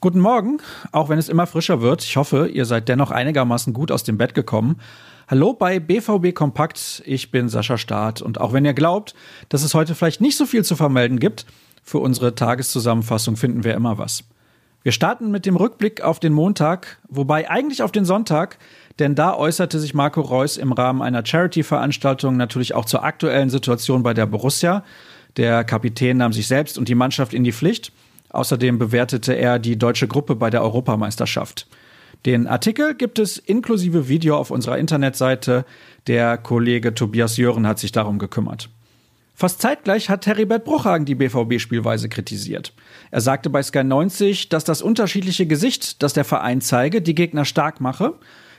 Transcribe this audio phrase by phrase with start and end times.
[0.00, 0.58] Guten Morgen,
[0.92, 2.04] auch wenn es immer frischer wird.
[2.04, 4.76] Ich hoffe, ihr seid dennoch einigermaßen gut aus dem Bett gekommen.
[5.26, 9.14] Hallo bei BVB Kompakt, ich bin Sascha Staat und auch wenn ihr glaubt,
[9.48, 11.46] dass es heute vielleicht nicht so viel zu vermelden gibt,
[11.82, 14.24] für unsere Tageszusammenfassung finden wir immer was.
[14.84, 18.58] Wir starten mit dem Rückblick auf den Montag, wobei eigentlich auf den Sonntag,
[19.00, 24.04] denn da äußerte sich Marco Reus im Rahmen einer Charity-Veranstaltung natürlich auch zur aktuellen Situation
[24.04, 24.84] bei der Borussia.
[25.36, 27.90] Der Kapitän nahm sich selbst und die Mannschaft in die Pflicht–
[28.34, 31.68] Außerdem bewertete er die deutsche Gruppe bei der Europameisterschaft.
[32.26, 35.64] Den Artikel gibt es inklusive Video auf unserer Internetseite.
[36.08, 38.70] Der Kollege Tobias Jören hat sich darum gekümmert.
[39.36, 42.72] Fast zeitgleich hat Heribert Bruchhagen die BVB-Spielweise kritisiert.
[43.10, 47.44] Er sagte bei Sky 90, dass das unterschiedliche Gesicht, das der Verein zeige, die Gegner
[47.44, 48.14] stark mache.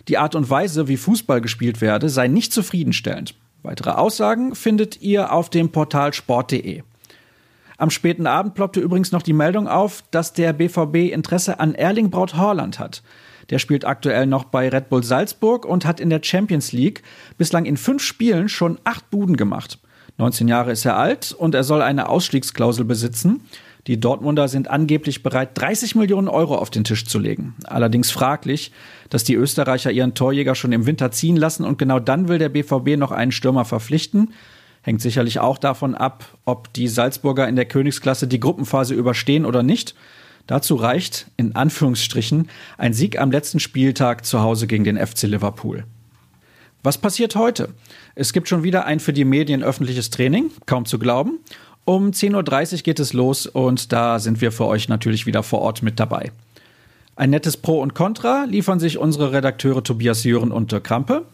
[0.10, 3.36] Die Art und Weise, wie Fußball gespielt werde, sei nicht zufriedenstellend.
[3.64, 6.84] Weitere Aussagen findet ihr auf dem Portal sport.de.
[7.78, 12.10] Am späten Abend ploppte übrigens noch die Meldung auf, dass der BVB Interesse an Erling
[12.10, 13.02] Braut Haaland hat.
[13.50, 17.02] Der spielt aktuell noch bei Red Bull Salzburg und hat in der Champions League
[17.38, 19.80] bislang in fünf Spielen schon acht Buden gemacht.
[20.18, 23.42] 19 Jahre ist er alt und er soll eine Ausstiegsklausel besitzen.
[23.88, 27.54] Die Dortmunder sind angeblich bereit, 30 Millionen Euro auf den Tisch zu legen.
[27.66, 28.72] Allerdings fraglich,
[29.10, 32.50] dass die Österreicher ihren Torjäger schon im Winter ziehen lassen und genau dann will der
[32.50, 34.34] BVB noch einen Stürmer verpflichten.
[34.82, 39.62] Hängt sicherlich auch davon ab, ob die Salzburger in der Königsklasse die Gruppenphase überstehen oder
[39.62, 39.96] nicht.
[40.48, 45.86] Dazu reicht, in Anführungsstrichen, ein Sieg am letzten Spieltag zu Hause gegen den FC Liverpool.
[46.86, 47.70] Was passiert heute?
[48.14, 51.40] Es gibt schon wieder ein für die Medien öffentliches Training, kaum zu glauben.
[51.84, 55.62] Um 10.30 Uhr geht es los und da sind wir für euch natürlich wieder vor
[55.62, 56.32] Ort mit dabei.
[57.16, 61.26] Ein nettes Pro und Contra liefern sich unsere Redakteure Tobias Jören und Dirk Krampe.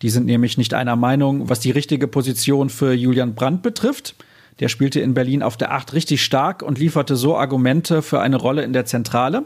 [0.00, 4.14] Die sind nämlich nicht einer Meinung, was die richtige Position für Julian Brandt betrifft.
[4.60, 8.36] Der spielte in Berlin auf der Acht richtig stark und lieferte so Argumente für eine
[8.36, 9.44] Rolle in der Zentrale.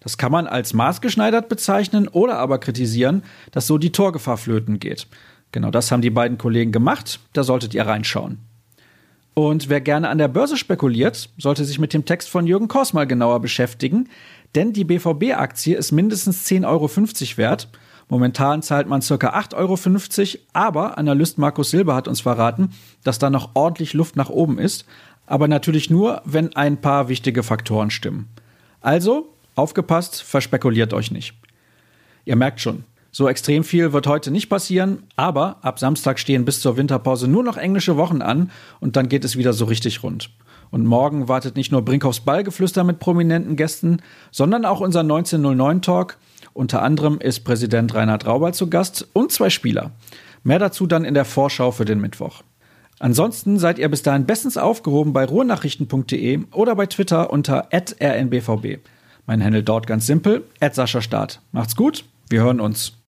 [0.00, 3.22] Das kann man als maßgeschneidert bezeichnen oder aber kritisieren,
[3.52, 5.06] dass so die Torgefahr flöten geht.
[5.52, 7.20] Genau das haben die beiden Kollegen gemacht.
[7.32, 8.38] Da solltet ihr reinschauen.
[9.34, 12.92] Und wer gerne an der Börse spekuliert, sollte sich mit dem Text von Jürgen Kors
[12.92, 14.08] mal genauer beschäftigen,
[14.54, 16.88] denn die BVB-Aktie ist mindestens 10,50 Euro
[17.38, 17.68] wert
[18.10, 19.14] Momentan zahlt man ca.
[19.14, 19.54] 8,50
[20.34, 22.72] Euro, aber Analyst Markus Silber hat uns verraten,
[23.04, 24.84] dass da noch ordentlich Luft nach oben ist,
[25.26, 28.28] aber natürlich nur, wenn ein paar wichtige Faktoren stimmen.
[28.80, 31.34] Also, aufgepasst, verspekuliert euch nicht.
[32.24, 36.60] Ihr merkt schon, so extrem viel wird heute nicht passieren, aber ab Samstag stehen bis
[36.60, 38.50] zur Winterpause nur noch englische Wochen an
[38.80, 40.30] und dann geht es wieder so richtig rund.
[40.70, 46.16] Und morgen wartet nicht nur Brinkhoffs Ballgeflüster mit prominenten Gästen, sondern auch unser 1909 Talk
[46.52, 49.92] unter anderem ist Präsident Reinhard Rauber zu Gast und zwei Spieler.
[50.42, 52.42] Mehr dazu dann in der Vorschau für den Mittwoch.
[52.98, 58.80] Ansonsten seid ihr bis dahin bestens aufgehoben bei ruhrnachrichten.de oder bei Twitter unter rnbvb.
[59.30, 60.42] Mein Handle dort ganz simpel,
[60.72, 61.40] Sascha Start.
[61.52, 62.96] Macht's gut, wir hören uns.